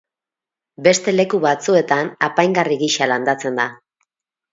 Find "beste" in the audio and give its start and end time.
0.87-1.11